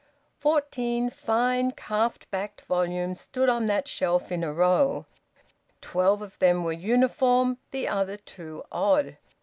[0.39, 5.05] Fourteen fine calf backed volumes stood on that shelf in a row;
[5.79, 9.17] twelve of them were uniform, the other two odd.